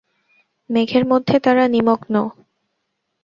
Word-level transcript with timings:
মেঘের 0.69 1.03
মধ্যে 1.05 1.35
তারা 1.39 1.63
নিমগ্ন। 1.67 2.15